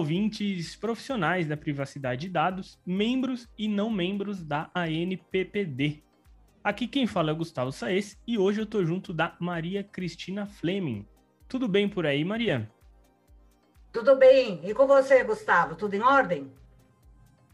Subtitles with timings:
[0.00, 6.02] Ouvintes profissionais da privacidade de dados, membros e não membros da ANPPD.
[6.64, 10.46] Aqui quem fala é o Gustavo Saez e hoje eu tô junto da Maria Cristina
[10.46, 11.06] Fleming.
[11.46, 12.66] Tudo bem por aí, Maria?
[13.92, 14.62] Tudo bem.
[14.64, 15.74] E com você, Gustavo?
[15.74, 16.50] Tudo em ordem?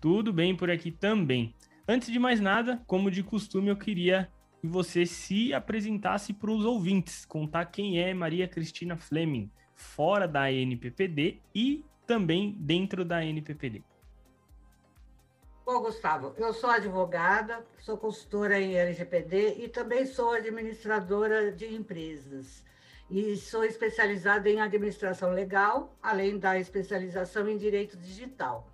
[0.01, 1.53] Tudo bem por aqui também.
[1.89, 6.65] Antes de mais nada, como de costume, eu queria que você se apresentasse para os
[6.65, 13.83] ouvintes, contar quem é Maria Cristina Fleming, fora da ANPPD e também dentro da NPPD.
[15.65, 22.65] Bom, Gustavo, eu sou advogada, sou consultora em LGPD e também sou administradora de empresas.
[23.11, 28.73] E sou especializada em administração legal, além da especialização em direito digital.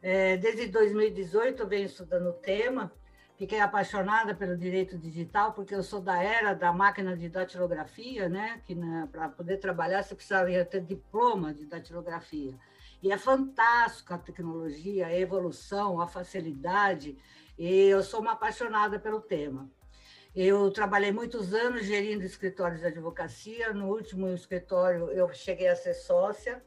[0.00, 2.92] É, desde 2018 eu venho estudando o tema
[3.40, 8.60] Fiquei apaixonada pelo direito digital, porque eu sou da era da máquina de datilografia, né?
[8.66, 8.76] que
[9.10, 12.54] para poder trabalhar você precisaria ter diploma de datilografia.
[13.02, 17.16] E é fantástico a tecnologia, a evolução, a facilidade,
[17.58, 19.70] e eu sou uma apaixonada pelo tema.
[20.36, 25.94] Eu trabalhei muitos anos gerindo escritórios de advocacia, no último escritório eu cheguei a ser
[25.94, 26.62] sócia,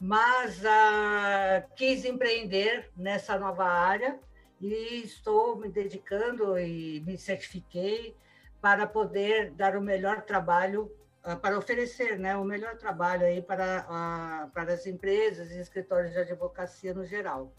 [0.00, 4.18] mas ah, quis empreender nessa nova área
[4.60, 8.16] e estou me dedicando e me certifiquei
[8.60, 10.90] para poder dar o melhor trabalho,
[11.22, 16.12] ah, para oferecer né, o melhor trabalho aí para, ah, para as empresas e escritórios
[16.12, 17.52] de advocacia no geral.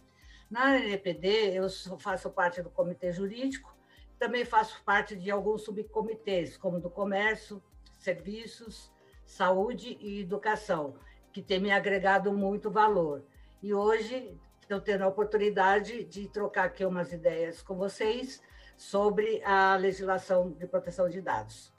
[0.50, 1.68] Na NPD, eu
[2.00, 3.74] faço parte do comitê jurídico,
[4.18, 7.64] também faço parte de alguns subcomitês, como do comércio,
[7.98, 8.92] serviços,
[9.26, 10.96] saúde e educação,
[11.32, 13.24] que tem me agregado muito valor.
[13.62, 14.38] E hoje
[14.70, 18.42] eu tendo a oportunidade de trocar aqui umas ideias com vocês
[18.78, 21.74] sobre a legislação de proteção de dados.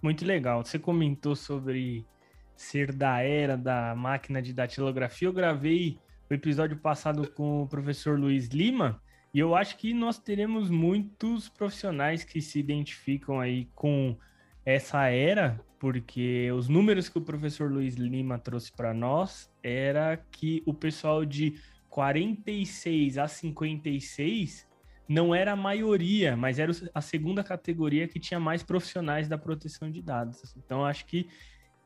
[0.00, 0.64] Muito legal.
[0.64, 2.06] Você comentou sobre
[2.54, 5.28] ser da era da máquina de datilografia.
[5.28, 5.98] Eu gravei
[6.30, 9.02] o episódio passado com o professor Luiz Lima
[9.34, 14.16] e eu acho que nós teremos muitos profissionais que se identificam aí com
[14.64, 20.62] essa era, porque os números que o professor Luiz Lima trouxe para nós era que
[20.66, 24.66] o pessoal de 46 a 56
[25.08, 29.90] não era a maioria, mas era a segunda categoria que tinha mais profissionais da proteção
[29.90, 30.54] de dados.
[30.56, 31.28] Então acho que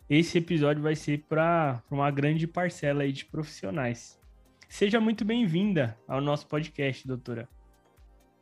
[0.08, 4.20] esse episódio vai ser para uma grande parcela aí de profissionais.
[4.68, 7.48] Seja muito bem-vinda ao nosso podcast, doutora.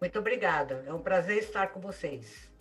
[0.01, 0.85] Muito obrigada.
[0.87, 2.53] É um prazer estar com vocês.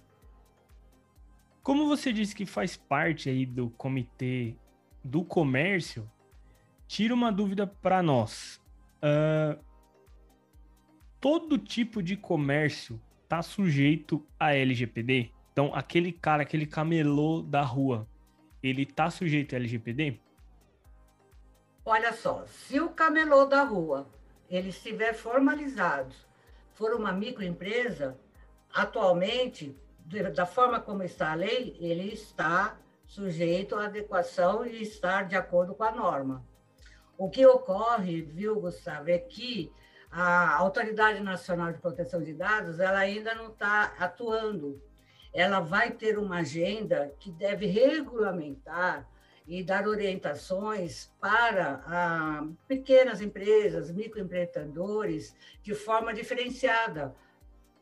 [1.62, 4.56] Como você disse que faz parte aí do comitê
[5.04, 6.10] do comércio,
[6.94, 8.62] tira uma dúvida para nós.
[9.02, 9.60] Uh,
[11.20, 15.32] todo tipo de comércio está sujeito a LGPD?
[15.52, 18.08] Então, aquele cara, aquele camelô da rua,
[18.62, 20.20] ele está sujeito a LGPD?
[21.84, 24.08] Olha só, se o camelô da rua
[24.48, 26.14] ele estiver formalizado,
[26.76, 28.20] for uma microempresa,
[28.72, 29.76] atualmente
[30.36, 32.78] da forma como está a lei, ele está
[33.08, 36.53] sujeito à adequação e estar de acordo com a norma.
[37.18, 39.72] O que ocorre, viu, Gustavo, é que
[40.12, 44.82] a Autoridade Nacional de Proteção de Dados ela ainda não está atuando.
[45.34, 49.10] Ela vai ter uma agenda que deve regulamentar
[49.48, 57.16] e dar orientações para ah, pequenas empresas, microempreendedores, de forma diferenciada.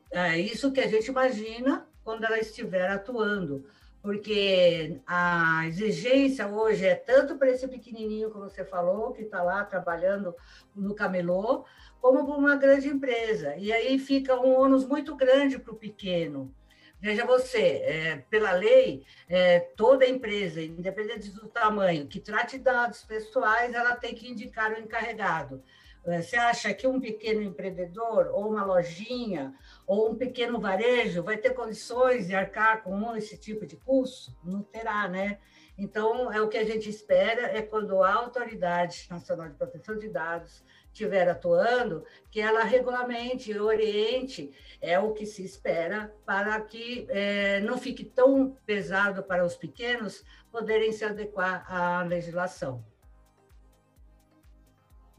[0.09, 3.65] É isso que a gente imagina quando ela estiver atuando,
[4.01, 9.63] porque a exigência hoje é tanto para esse pequenininho que você falou, que está lá
[9.63, 10.35] trabalhando
[10.75, 11.65] no camelô,
[12.01, 13.55] como para uma grande empresa.
[13.57, 16.53] E aí fica um ônus muito grande para o pequeno.
[16.99, 23.73] Veja você, é, pela lei, é, toda empresa, independente do tamanho, que trate dados pessoais,
[23.73, 25.63] ela tem que indicar o encarregado.
[26.05, 29.53] É, você acha que um pequeno empreendedor, ou uma lojinha,
[29.85, 34.35] ou um pequeno varejo vai ter condições de arcar com esse tipo de custo?
[34.43, 35.39] Não terá, né?
[35.77, 40.09] Então, é o que a gente espera é quando a Autoridade Nacional de Proteção de
[40.09, 44.51] Dados estiver atuando, que ela regulamente, oriente,
[44.81, 50.23] é o que se espera para que é, não fique tão pesado para os pequenos
[50.51, 52.83] poderem se adequar à legislação.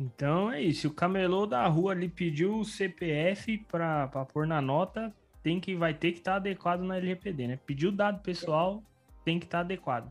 [0.02, 0.88] Então é isso.
[0.88, 5.94] O camelô da rua ali pediu o CPF para pôr na nota, tem que vai
[5.94, 7.58] ter que estar tá adequado na LGPD, né?
[7.64, 8.82] Pediu dado pessoal,
[9.25, 10.10] tem que estar tá adequado.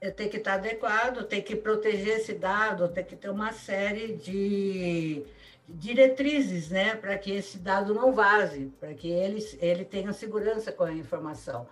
[0.00, 3.52] É, tem que estar tá adequado, tem que proteger esse dado, tem que ter uma
[3.52, 5.24] série de
[5.68, 10.84] diretrizes, né, para que esse dado não vaze, para que ele, ele tenha segurança com
[10.84, 11.66] a informação.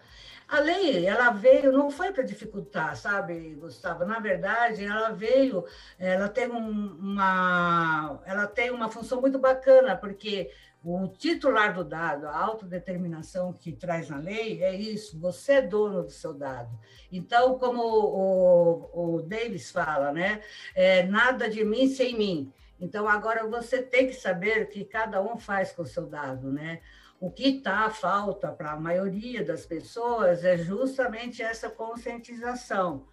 [0.52, 4.04] A lei, ela veio, não foi para dificultar, sabe, Gustavo?
[4.04, 5.64] Na verdade, ela veio,
[5.98, 10.50] ela tem um, uma, ela tem uma função muito bacana, porque
[10.84, 16.02] o titular do dado, a autodeterminação que traz na lei, é isso: você é dono
[16.02, 16.78] do seu dado.
[17.10, 20.42] Então, como o, o Davis fala, né?
[20.74, 22.52] É, nada de mim sem mim.
[22.78, 26.52] Então, agora você tem que saber o que cada um faz com o seu dado,
[26.52, 26.82] né?
[27.22, 33.06] O que está falta para a maioria das pessoas é justamente essa conscientização.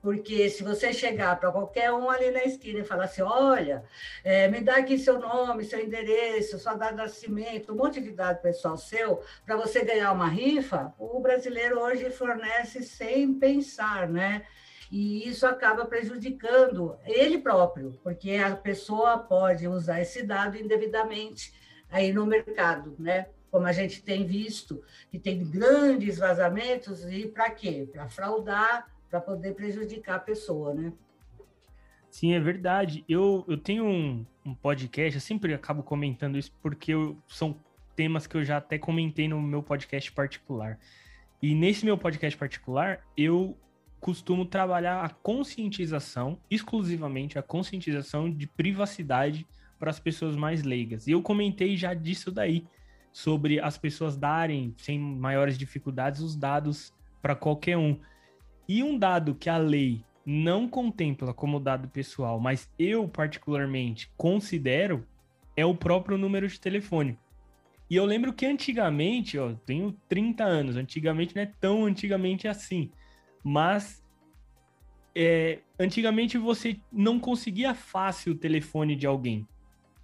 [0.00, 3.82] Porque se você chegar para qualquer um ali na esquina e falar assim: olha,
[4.22, 8.12] é, me dá aqui seu nome, seu endereço, sua data de nascimento, um monte de
[8.12, 14.46] dado pessoal seu, para você ganhar uma rifa, o brasileiro hoje fornece sem pensar, né?
[14.92, 21.52] E isso acaba prejudicando ele próprio, porque a pessoa pode usar esse dado indevidamente
[21.90, 23.26] aí no mercado, né?
[23.56, 27.88] Como a gente tem visto, que tem grandes vazamentos, e para quê?
[27.90, 30.92] Para fraudar, para poder prejudicar a pessoa, né?
[32.10, 33.02] Sim, é verdade.
[33.08, 37.58] Eu, eu tenho um, um podcast, eu sempre acabo comentando isso porque eu, são
[37.94, 40.78] temas que eu já até comentei no meu podcast particular.
[41.40, 43.56] E nesse meu podcast particular, eu
[43.98, 49.46] costumo trabalhar a conscientização, exclusivamente a conscientização de privacidade
[49.78, 51.06] para as pessoas mais leigas.
[51.06, 52.66] E eu comentei já disso daí,
[53.16, 56.92] sobre as pessoas darem, sem maiores dificuldades, os dados
[57.22, 57.98] para qualquer um.
[58.68, 65.06] E um dado que a lei não contempla como dado pessoal, mas eu particularmente considero,
[65.56, 67.18] é o próprio número de telefone.
[67.88, 72.90] E eu lembro que antigamente, ó, tenho 30 anos, antigamente não é tão antigamente assim,
[73.42, 74.04] mas
[75.14, 79.48] é, antigamente você não conseguia fácil o telefone de alguém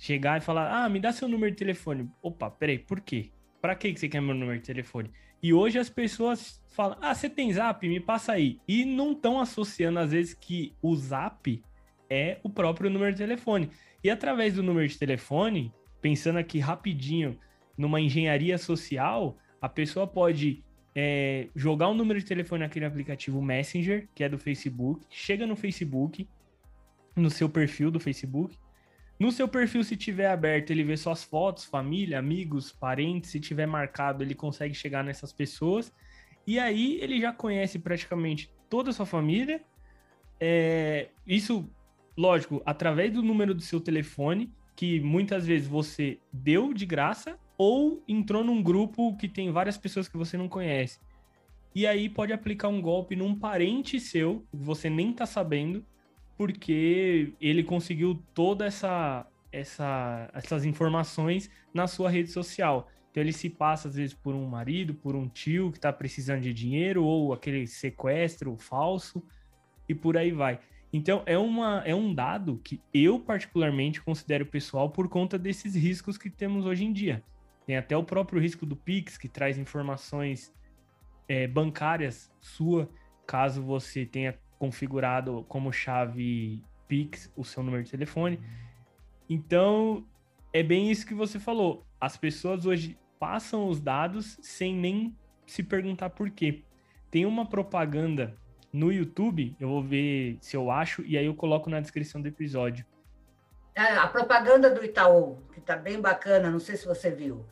[0.02, 2.10] chegar e falar: ah, me dá seu número de telefone.
[2.20, 3.31] Opa, peraí, por quê?
[3.60, 5.12] Pra que você quer meu número de telefone?
[5.40, 7.88] E hoje as pessoas falam: ah, você tem zap?
[7.88, 8.58] Me passa aí.
[8.66, 11.62] E não estão associando, às vezes, que o zap
[12.10, 13.70] é o próprio número de telefone.
[14.02, 17.38] E através do número de telefone, pensando aqui rapidinho
[17.78, 20.64] numa engenharia social, a pessoa pode
[20.96, 25.46] é, jogar o um número de telefone naquele aplicativo Messenger, que é do Facebook, chega
[25.46, 26.28] no Facebook,
[27.14, 28.58] no seu perfil do Facebook,
[29.23, 33.31] no seu perfil, se tiver aberto, ele vê suas fotos, família, amigos, parentes.
[33.31, 35.93] Se tiver marcado, ele consegue chegar nessas pessoas.
[36.45, 39.63] E aí ele já conhece praticamente toda a sua família.
[40.41, 41.71] É, isso,
[42.19, 48.03] lógico, através do número do seu telefone, que muitas vezes você deu de graça, ou
[48.09, 50.99] entrou num grupo que tem várias pessoas que você não conhece.
[51.73, 55.87] E aí pode aplicar um golpe num parente seu, que você nem tá sabendo,
[56.37, 62.88] porque ele conseguiu toda essa, essa essas informações na sua rede social.
[63.11, 66.40] Então ele se passa às vezes por um marido, por um tio que está precisando
[66.40, 69.23] de dinheiro ou aquele sequestro falso
[69.88, 70.58] e por aí vai.
[70.93, 76.17] Então é, uma, é um dado que eu particularmente considero pessoal por conta desses riscos
[76.17, 77.23] que temos hoje em dia.
[77.67, 80.52] Tem até o próprio risco do Pix que traz informações
[81.28, 82.88] é, bancárias sua
[83.26, 88.38] caso você tenha configurado como chave Pix o seu número de telefone.
[89.28, 90.07] Então,
[90.52, 91.85] é bem isso que você falou.
[92.00, 96.62] As pessoas hoje passam os dados sem nem se perguntar por quê.
[97.11, 98.38] Tem uma propaganda
[98.73, 102.28] no YouTube, eu vou ver se eu acho, e aí eu coloco na descrição do
[102.28, 102.87] episódio.
[103.75, 107.45] É, a propaganda do Itaú, que tá bem bacana, não sei se você viu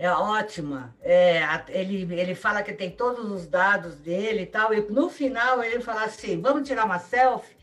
[0.00, 0.96] é ótima.
[1.02, 5.62] É, ele, ele fala que tem todos os dados dele e tal, e no final
[5.62, 7.54] ele fala assim: vamos tirar uma selfie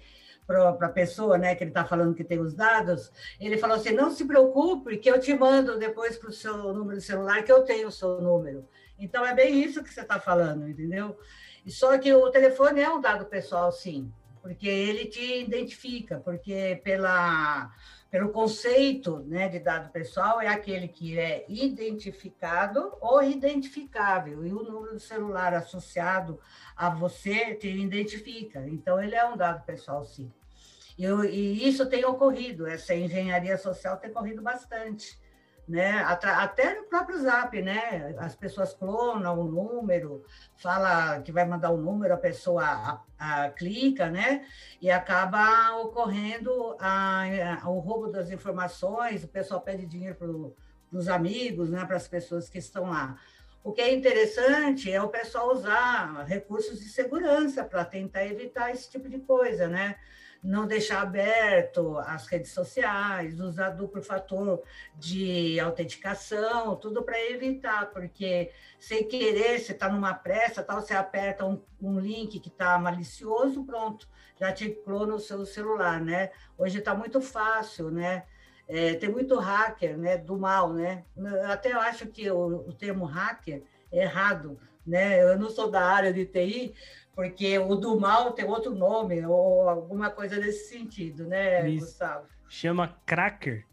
[0.46, 3.12] para a pessoa, né, que ele está falando que tem os dados.
[3.40, 7.00] Ele falou assim: não se preocupe, que eu te mando depois para o seu número
[7.00, 8.70] de celular, que eu tenho o seu número.
[9.00, 11.18] Então é bem isso que você está falando, entendeu?
[11.66, 14.14] E só que o telefone é um dado pessoal, sim,
[14.44, 17.72] porque ele te identifica, porque pela
[18.10, 24.64] pelo conceito né, de dado pessoal, é aquele que é identificado ou identificável, e o
[24.64, 26.40] número do celular associado
[26.76, 28.66] a você te identifica.
[28.68, 30.32] Então, ele é um dado pessoal, sim.
[30.98, 35.20] E, e isso tem ocorrido, essa engenharia social tem ocorrido bastante
[35.68, 36.00] né?
[36.00, 38.16] Até no próprio Zap, né?
[38.20, 40.24] As pessoas clonam o número,
[40.56, 43.02] fala que vai mandar o número, a pessoa a,
[43.44, 44.46] a, clica, né?
[44.82, 51.70] E acaba ocorrendo a, o roubo das informações, o pessoal pede dinheiro para os amigos,
[51.70, 51.84] né?
[51.86, 53.18] Para as pessoas que estão lá.
[53.62, 58.90] O que é interessante é o pessoal usar recursos de segurança para tentar evitar esse
[58.90, 59.98] tipo de coisa, né?
[60.48, 64.64] Não deixar aberto as redes sociais, usar duplo fator
[64.96, 68.50] de autenticação, tudo para evitar, porque
[68.80, 73.66] sem querer, você está numa pressa, tal, você aperta um, um link que está malicioso,
[73.66, 74.08] pronto,
[74.40, 76.32] já te clona o seu celular, né?
[76.58, 78.24] Hoje está muito fácil, né?
[78.70, 81.04] É, tem muito hacker, né, do mal, né?
[81.18, 85.22] Eu até acho que o, o termo hacker é errado, né?
[85.22, 86.74] Eu não sou da área de TI,
[87.18, 91.88] porque o do mal tem outro nome, ou alguma coisa nesse sentido, né, Isso.
[91.88, 92.28] Gustavo?
[92.48, 93.66] Chama cracker.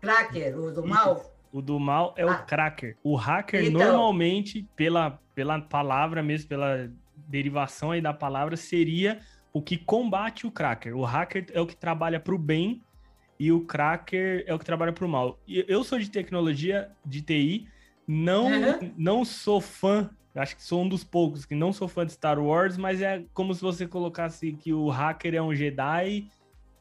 [0.00, 0.88] Cracker, o do Isso.
[0.88, 1.32] mal?
[1.52, 2.32] O do mal é ah.
[2.32, 2.96] o cracker.
[3.04, 3.80] O hacker, então...
[3.80, 6.90] normalmente, pela, pela palavra mesmo, pela
[7.28, 9.20] derivação aí da palavra, seria
[9.52, 10.96] o que combate o cracker.
[10.96, 12.82] O hacker é o que trabalha para o bem
[13.38, 15.38] e o cracker é o que trabalha para o mal.
[15.46, 17.68] Eu sou de tecnologia, de TI,
[18.04, 18.92] não, uhum.
[18.96, 22.38] não sou fã acho que sou um dos poucos que não sou fã de Star
[22.38, 26.28] Wars, mas é como se você colocasse que o hacker é um Jedi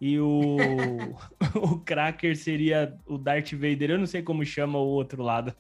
[0.01, 0.57] e o,
[1.55, 3.91] o Cracker seria o Darth Vader.
[3.91, 5.55] Eu não sei como chama o outro lado.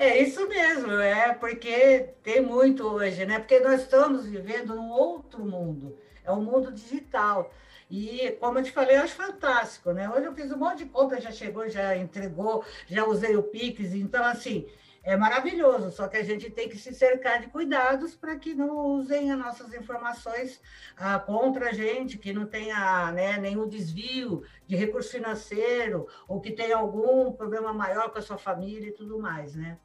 [0.00, 3.38] É isso mesmo, é porque tem muito hoje, né?
[3.38, 7.52] Porque nós estamos vivendo num outro mundo, é um mundo digital.
[7.88, 10.10] E, como eu te falei, eu acho fantástico, né?
[10.10, 13.94] Hoje eu fiz um monte de compra, já chegou, já entregou, já usei o Pix,
[13.94, 14.66] então, assim,
[15.04, 18.76] é maravilhoso, só que a gente tem que se cercar de cuidados para que não
[18.76, 20.60] usem as nossas informações
[20.96, 26.52] ah, contra a gente, que não tenha né, nenhum desvio de recurso financeiro ou que
[26.52, 29.76] tenha algum problema maior com a sua família e tudo mais, né?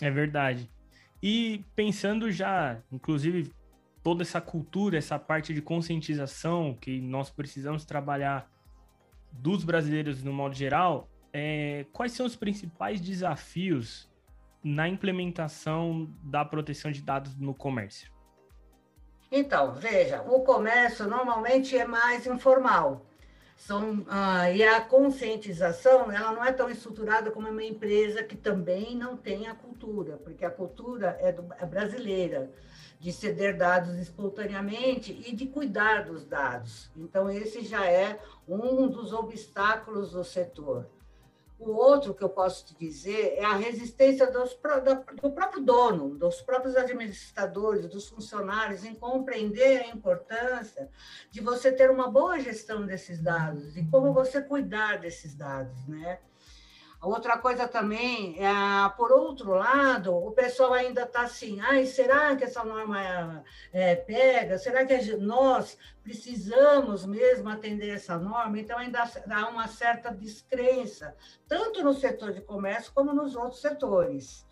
[0.00, 0.70] É verdade.
[1.22, 3.54] E pensando já, inclusive,
[4.02, 8.50] toda essa cultura, essa parte de conscientização que nós precisamos trabalhar
[9.32, 14.08] dos brasileiros no modo geral, é, quais são os principais desafios
[14.66, 18.10] na implementação da proteção de dados no comércio?
[19.30, 23.06] Então, veja, o comércio normalmente é mais informal.
[23.56, 28.96] São, ah, e a conscientização ela não é tão estruturada como uma empresa que também
[28.96, 32.50] não tem a cultura, porque a cultura é, do, é brasileira,
[32.98, 36.90] de ceder dados espontaneamente e de cuidar dos dados.
[36.96, 38.18] Então, esse já é
[38.48, 40.90] um dos obstáculos do setor.
[41.58, 44.58] O outro que eu posso te dizer é a resistência dos,
[45.22, 50.90] do próprio dono, dos próprios administradores, dos funcionários, em compreender a importância
[51.30, 56.20] de você ter uma boa gestão desses dados e como você cuidar desses dados, né?
[57.06, 62.42] Outra coisa também, é, por outro lado, o pessoal ainda está assim, ai, será que
[62.42, 64.58] essa norma é, pega?
[64.58, 68.58] Será que nós precisamos mesmo atender essa norma?
[68.58, 71.14] Então, ainda há uma certa descrença,
[71.46, 74.44] tanto no setor de comércio como nos outros setores.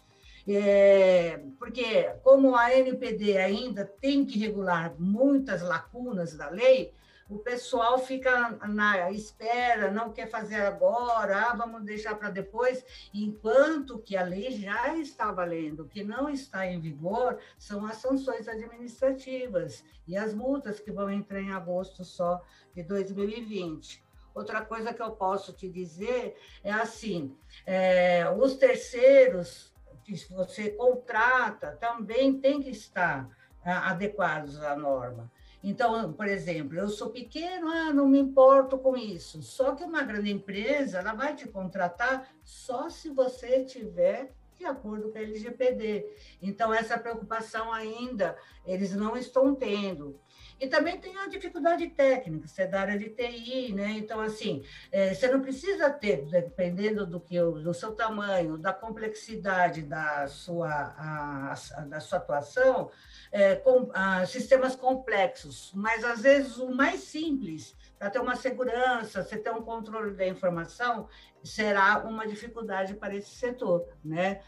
[0.47, 6.95] É, porque, como a NPD ainda tem que regular muitas lacunas da lei,
[7.29, 13.99] o pessoal fica na espera, não quer fazer agora, ah, vamos deixar para depois, enquanto
[13.99, 15.87] que a lei já está valendo.
[15.87, 21.41] Que não está em vigor são as sanções administrativas e as multas que vão entrar
[21.41, 22.43] em agosto só
[22.75, 24.05] de 2020.
[24.35, 29.73] Outra coisa que eu posso te dizer é assim: é, os terceiros
[30.05, 33.29] que você contrata também tem que estar
[33.65, 35.31] ah, adequados à norma.
[35.67, 39.43] Então, por exemplo, eu sou pequeno, ah, não me importo com isso.
[39.43, 45.11] Só que uma grande empresa, ela vai te contratar só se você tiver de acordo
[45.11, 46.07] com a LGPD.
[46.43, 50.19] Então, essa preocupação ainda eles não estão tendo.
[50.61, 53.91] E também tem a dificuldade técnica, você é da área de TI, né?
[53.93, 59.83] Então, assim, é, você não precisa ter, dependendo do que do seu tamanho, da complexidade
[59.83, 62.91] da sua, a, a, da sua atuação,
[63.33, 69.23] é, com, a, sistemas complexos, mas às vezes o mais simples, para ter uma segurança,
[69.23, 71.09] você ter um controle da informação,
[71.43, 74.41] será uma dificuldade para esse setor, né?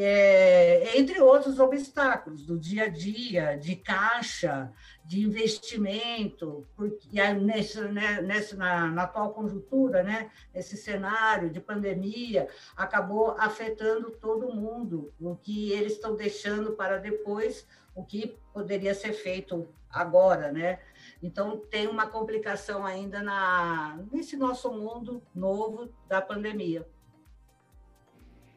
[0.00, 4.72] É, entre outros obstáculos do dia a dia, de caixa,
[5.04, 12.46] de investimento, porque nesse, né, nesse, na, na, atual conjuntura, né, nesse cenário de pandemia,
[12.76, 19.12] acabou afetando todo mundo, o que eles estão deixando para depois, o que poderia ser
[19.12, 20.78] feito agora, né?
[21.22, 26.86] Então, tem uma complicação ainda na, nesse nosso mundo novo da pandemia.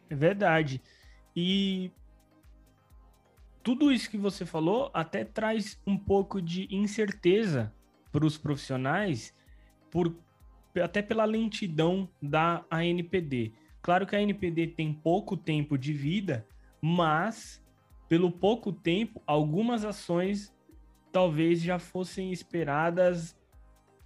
[0.10, 0.82] É verdade.
[1.36, 1.92] E
[3.64, 7.74] tudo isso que você falou até traz um pouco de incerteza
[8.12, 9.34] para os profissionais,
[9.90, 10.16] por,
[10.84, 13.54] até pela lentidão da ANPD.
[13.82, 16.46] Claro que a ANPD tem pouco tempo de vida,
[16.82, 17.64] mas
[18.08, 20.54] pelo pouco tempo, algumas ações
[21.12, 23.36] talvez já fossem esperadas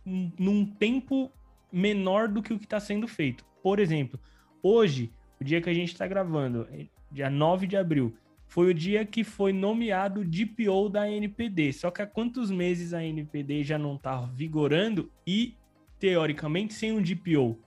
[0.05, 1.31] num tempo
[1.71, 3.45] menor do que o que está sendo feito.
[3.61, 4.19] Por exemplo,
[4.61, 6.67] hoje, o dia que a gente está gravando,
[7.11, 8.15] dia 9 de abril,
[8.47, 11.73] foi o dia que foi nomeado DPO da NPD.
[11.73, 15.55] Só que há quantos meses a NPD já não está vigorando e,
[15.99, 17.59] teoricamente, sem um DPO?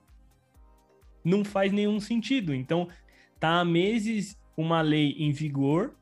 [1.25, 2.54] Não faz nenhum sentido.
[2.54, 2.88] Então,
[3.40, 5.95] tá há meses uma lei em vigor,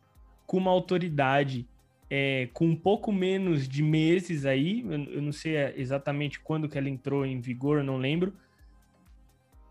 [0.46, 1.66] com uma autoridade
[2.08, 6.88] é, com um pouco menos de meses aí, eu, não sei exatamente quando que ela
[6.88, 8.32] entrou em vigor, não lembro.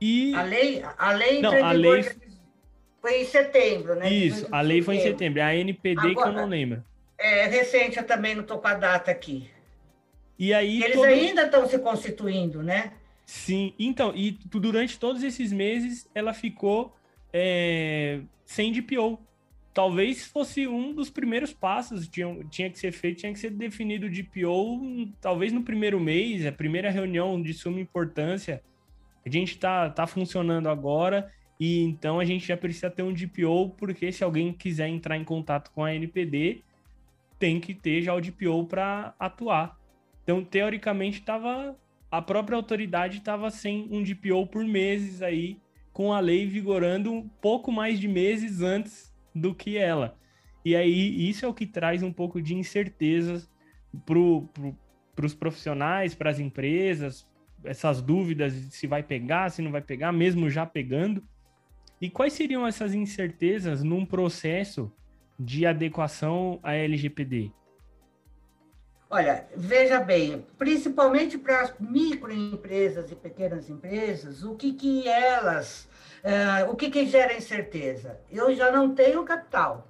[0.01, 2.03] E a lei, a lei não, a lei
[3.01, 4.11] foi em setembro, né?
[4.11, 5.39] Isso, a lei foi em setembro.
[5.39, 6.83] É a NPD Agora, que eu não lembro.
[7.17, 9.49] É recente, eu também não estou com a data aqui.
[10.37, 11.05] E aí eles todo...
[11.05, 12.91] ainda estão se constituindo, né?
[13.25, 16.95] Sim, então, e durante todos esses meses ela ficou
[17.33, 19.19] é, sem DPO
[19.75, 24.07] talvez fosse um dos primeiros passos tinha, tinha que ser feito, tinha que ser definido
[24.07, 28.63] o DPO, talvez no primeiro mês, a primeira reunião de suma importância.
[29.25, 31.29] A gente está tá funcionando agora
[31.59, 35.25] e então a gente já precisa ter um DPO, porque se alguém quiser entrar em
[35.25, 36.63] contato com a NPD,
[37.37, 39.77] tem que ter já o DPO para atuar.
[40.23, 41.77] Então, teoricamente, tava,
[42.09, 45.59] a própria autoridade estava sem um DPO por meses aí,
[45.91, 50.17] com a lei vigorando um pouco mais de meses antes do que ela.
[50.63, 53.51] E aí, isso é o que traz um pouco de incertezas
[54.05, 57.27] para pro, os profissionais, para as empresas,
[57.63, 61.23] essas dúvidas se vai pegar, se não vai pegar, mesmo já pegando.
[61.99, 64.91] E quais seriam essas incertezas num processo
[65.39, 67.51] de adequação à LGPD?
[69.09, 75.87] Olha, veja bem, principalmente para as microempresas e pequenas empresas, o que, que elas
[76.25, 78.19] Uh, o que, que gera incerteza?
[78.31, 79.87] Eu já não tenho capital,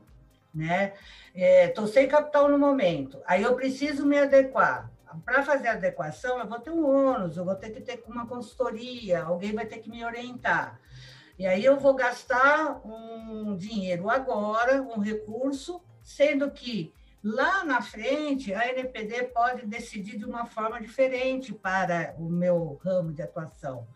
[0.54, 0.92] né?
[1.34, 4.92] Estou é, sem capital no momento, aí eu preciso me adequar.
[5.24, 9.24] Para fazer adequação, eu vou ter um ônus, eu vou ter que ter uma consultoria,
[9.24, 10.78] alguém vai ter que me orientar.
[11.40, 16.94] E aí eu vou gastar um dinheiro agora, um recurso, sendo que
[17.26, 23.12] lá na frente a NPD pode decidir de uma forma diferente para o meu ramo
[23.12, 23.88] de atuação.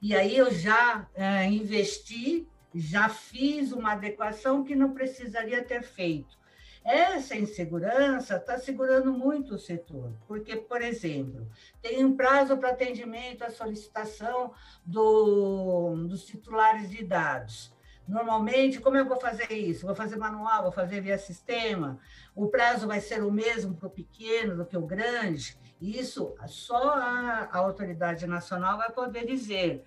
[0.00, 6.36] E aí eu já é, investi, já fiz uma adequação que não precisaria ter feito.
[6.84, 11.46] Essa insegurança está segurando muito o setor, porque, por exemplo,
[11.80, 14.52] tem um prazo para atendimento à solicitação
[14.84, 17.72] do, dos titulares de dados.
[18.12, 19.86] Normalmente, como eu vou fazer isso?
[19.86, 21.98] Vou fazer manual, vou fazer via sistema.
[22.34, 25.56] O prazo vai ser o mesmo para o pequeno do que o grande.
[25.80, 29.86] Isso só a, a autoridade nacional vai poder dizer.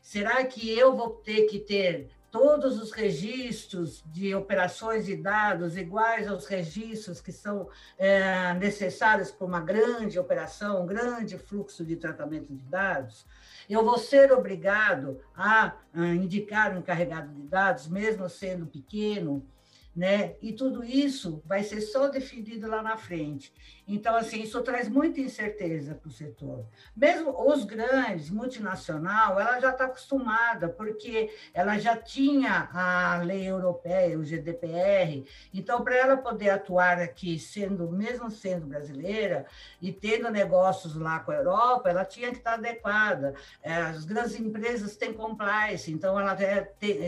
[0.00, 6.26] Será que eu vou ter que ter todos os registros de operações de dados iguais
[6.28, 12.54] aos registros que são é, necessários para uma grande operação, um grande fluxo de tratamento
[12.54, 13.26] de dados?
[13.68, 15.76] Eu vou ser obrigado a,
[16.14, 19.46] indicar um encarregado de dados, mesmo sendo pequeno,
[19.94, 20.36] né?
[20.42, 23.52] E tudo isso vai ser só definido lá na frente.
[23.88, 26.66] Então, assim, isso traz muita incerteza para o setor.
[26.96, 34.18] Mesmo os grandes, multinacional, ela já está acostumada, porque ela já tinha a lei europeia,
[34.18, 35.24] o GDPR.
[35.54, 39.46] Então, para ela poder atuar aqui, sendo mesmo sendo brasileira
[39.80, 43.34] e tendo negócios lá com a Europa, ela tinha que estar adequada.
[43.62, 46.36] É, as grandes empresas têm compliance, então ela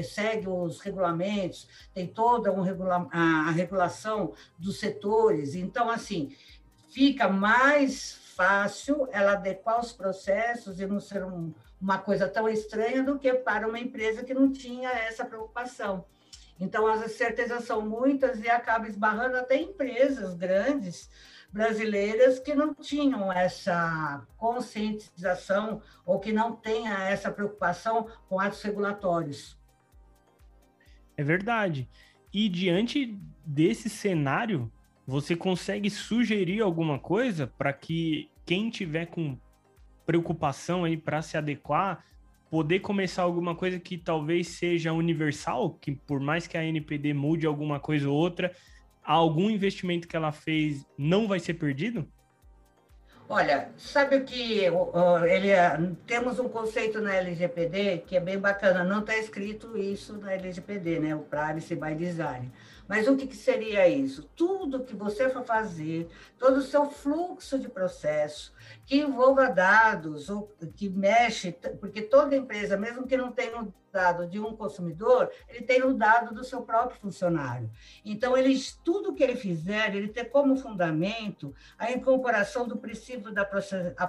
[0.05, 5.55] segue os regulamentos, tem toda um regula a regulação dos setores.
[5.55, 6.35] Então, assim,
[6.99, 13.05] fica mais fácil ela adequar os processos e não ser um, uma coisa tão estranha
[13.05, 16.05] do que para uma empresa que não tinha essa preocupação.
[16.59, 21.09] Então, as certezas são muitas e acaba esbarrando até empresas grandes
[21.53, 29.57] brasileiras que não tinham essa conscientização ou que não tenha essa preocupação com atos regulatórios.
[31.17, 31.89] É verdade.
[32.33, 34.69] E diante desse cenário,
[35.09, 39.39] você consegue sugerir alguma coisa para que quem tiver com
[40.05, 42.05] preocupação aí para se adequar,
[42.51, 47.47] poder começar alguma coisa que talvez seja universal, que por mais que a NPD mude
[47.47, 48.55] alguma coisa ou outra,
[49.03, 52.07] algum investimento que ela fez não vai ser perdido?
[53.31, 54.61] Olha, sabe o que
[55.31, 55.49] ele
[56.07, 58.85] temos um conceito na LGPD que é bem bacana.
[58.85, 61.15] Não está escrito isso na LGPD, né?
[61.15, 62.51] O Privacy by Design.
[62.89, 64.23] Mas o que, que seria isso?
[64.35, 68.55] Tudo que você for fazer, todo o seu fluxo de processo,
[68.87, 74.27] que envolva dados, ou que mexe, porque toda empresa, mesmo que não tenha um dado
[74.27, 77.71] de um consumidor, ele tem um dado do seu próprio funcionário.
[78.05, 83.49] Então, ele, tudo que ele fizer, ele tem como fundamento a incorporação do princípio da,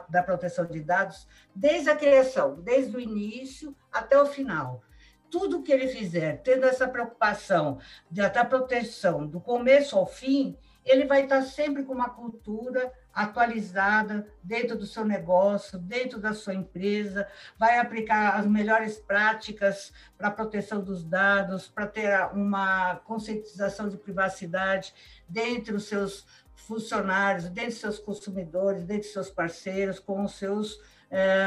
[0.09, 4.81] da proteção de dados desde a criação, desde o início até o final
[5.29, 11.05] tudo que ele fizer, tendo essa preocupação de da proteção do começo ao fim, ele
[11.05, 17.27] vai estar sempre com uma cultura atualizada dentro do seu negócio, dentro da sua empresa,
[17.57, 23.97] vai aplicar as melhores práticas para a proteção dos dados, para ter uma conscientização de
[23.97, 24.93] privacidade
[25.27, 30.79] dentro dos seus funcionários, dentro dos seus consumidores, dentro dos seus parceiros, com os seus,
[31.11, 31.45] é,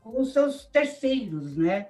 [0.00, 1.88] com os seus terceiros, né?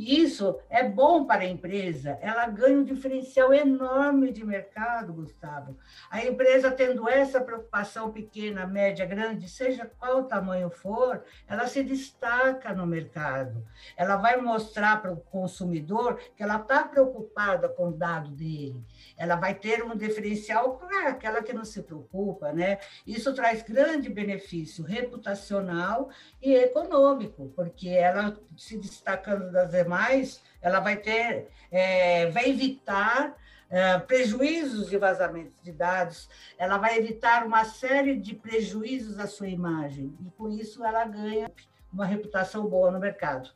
[0.00, 5.76] Isso é bom para a empresa, ela ganha um diferencial enorme de mercado, Gustavo.
[6.10, 11.82] A empresa tendo essa preocupação pequena, média, grande, seja qual o tamanho for, ela se
[11.82, 13.62] destaca no mercado.
[13.94, 18.82] Ela vai mostrar para o consumidor que ela está preocupada com o dado dele.
[19.18, 22.78] Ela vai ter um diferencial com aquela que não se preocupa, né?
[23.06, 26.08] Isso traz grande benefício reputacional
[26.40, 33.36] e econômico, porque ela se destacando das demais mais, ela vai ter, é, vai evitar
[33.68, 39.48] é, prejuízos de vazamento de dados, ela vai evitar uma série de prejuízos à sua
[39.48, 41.50] imagem, e com isso ela ganha
[41.92, 43.50] uma reputação boa no mercado.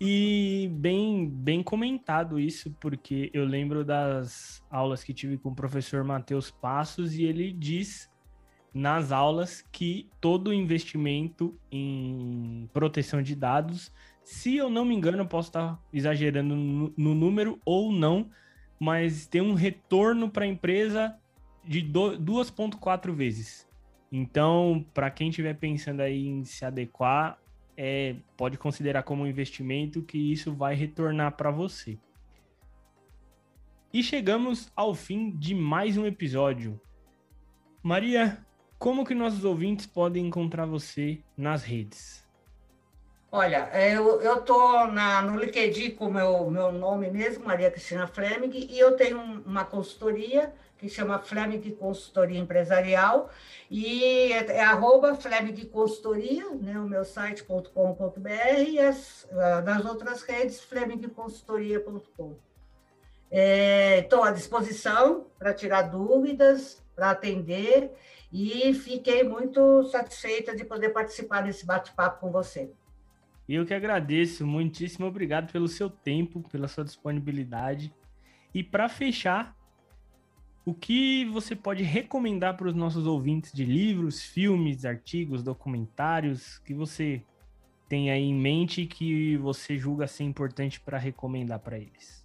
[0.00, 6.02] E bem, bem comentado isso, porque eu lembro das aulas que tive com o professor
[6.02, 8.08] Matheus Passos e ele diz
[8.72, 15.48] nas aulas que todo investimento em proteção de dados se eu não me engano, posso
[15.48, 18.30] estar exagerando no, no número ou não,
[18.78, 21.18] mas tem um retorno para a empresa
[21.64, 23.68] de 2,4 vezes.
[24.10, 27.38] Então, para quem estiver pensando aí em se adequar,
[27.76, 31.98] é, pode considerar como um investimento que isso vai retornar para você.
[33.92, 36.80] E chegamos ao fim de mais um episódio.
[37.82, 38.44] Maria,
[38.78, 42.19] como que nossos ouvintes podem encontrar você nas redes?
[43.32, 48.76] Olha, eu estou no LinkedIn com o meu, meu nome mesmo, Maria Cristina Fleming, e
[48.76, 53.30] eu tenho uma consultoria que chama Fleming Consultoria Empresarial,
[53.70, 59.28] e é, é arroba Fleming Consultoria, né, o meu site.com.br, e as,
[59.64, 62.36] nas outras redes, flemingconsultoria.com.
[63.30, 67.92] Estou é, à disposição para tirar dúvidas, para atender,
[68.32, 72.72] e fiquei muito satisfeita de poder participar desse bate-papo com você.
[73.50, 77.92] E eu que agradeço, muitíssimo obrigado pelo seu tempo, pela sua disponibilidade.
[78.54, 79.56] E para fechar,
[80.64, 86.72] o que você pode recomendar para os nossos ouvintes de livros, filmes, artigos, documentários que
[86.72, 87.24] você
[87.88, 92.24] tem aí em mente que você julga ser importante para recomendar para eles?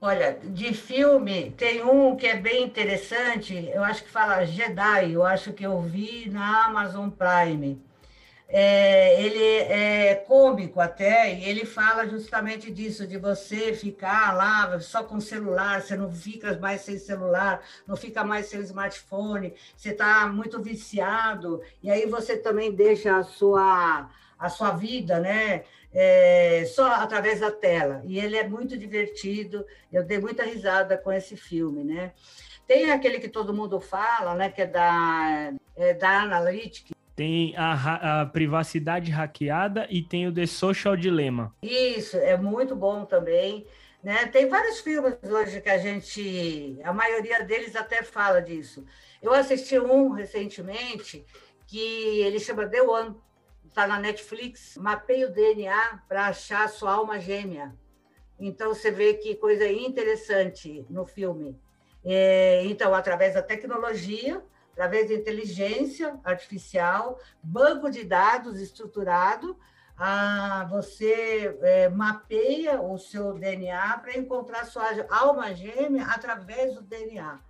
[0.00, 5.24] Olha, de filme, tem um que é bem interessante, eu acho que fala Jedi, eu
[5.24, 7.88] acho que eu vi na Amazon Prime
[8.50, 15.04] é, ele é cômico até, e ele fala justamente disso, de você ficar lá só
[15.04, 20.26] com celular, você não fica mais sem celular, não fica mais sem smartphone, você está
[20.28, 24.08] muito viciado, e aí você também deixa a sua,
[24.38, 25.64] a sua vida, né?
[25.92, 28.02] É, só através da tela.
[28.04, 32.12] E ele é muito divertido, eu dei muita risada com esse filme, né?
[32.66, 34.50] Tem aquele que todo mundo fala, né?
[34.50, 40.46] Que é da, é da Analytics, tem a, a, privacidade hackeada e tem o The
[40.46, 41.52] Social Dilemma.
[41.60, 43.66] Isso, é muito bom também.
[44.00, 44.26] Né?
[44.28, 46.78] Tem vários filmes hoje que a gente.
[46.84, 48.84] A maioria deles até fala disso.
[49.20, 51.26] Eu assisti um recentemente
[51.66, 53.16] que ele chama The One,
[53.66, 54.76] está na Netflix.
[54.76, 57.74] Mapeia o DNA para achar sua alma gêmea.
[58.38, 61.60] Então você vê que coisa interessante no filme.
[62.04, 64.40] É, então, através da tecnologia,
[64.78, 69.58] através de inteligência artificial, banco de dados estruturado,
[69.96, 77.40] ah, você é, mapeia o seu DNA para encontrar sua alma gêmea através do DNA.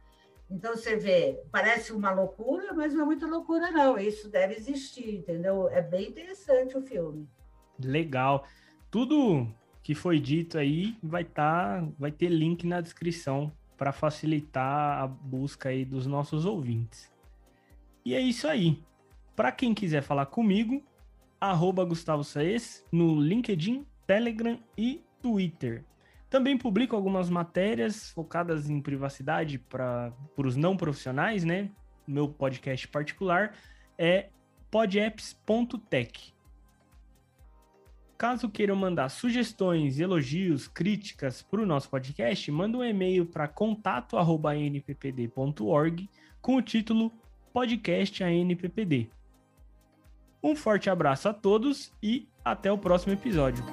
[0.51, 3.99] Então, você vê, parece uma loucura, mas não é muita loucura, não.
[3.99, 5.69] Isso deve existir, entendeu?
[5.69, 7.29] É bem interessante o filme.
[7.79, 8.47] Legal.
[8.91, 9.47] Tudo
[9.83, 15.69] que foi dito aí vai, tá, vai ter link na descrição para facilitar a busca
[15.69, 17.18] aí dos nossos ouvintes.
[18.05, 18.83] E é isso aí.
[19.35, 20.83] Para quem quiser falar comigo,
[21.41, 25.85] arroba Gustavo Saez no LinkedIn, Telegram e Twitter.
[26.29, 31.71] Também publico algumas matérias focadas em privacidade para os não profissionais, né?
[32.07, 33.55] Meu podcast particular
[33.97, 34.29] é
[34.71, 36.35] podapps.tech.
[38.19, 46.11] Caso queiram mandar sugestões, elogios, críticas para o nosso podcast, manda um e-mail para contato@nppd.org
[46.43, 47.13] com o título
[47.53, 49.09] Podcast ANPPD.
[50.43, 53.65] Um forte abraço a todos e até o próximo episódio.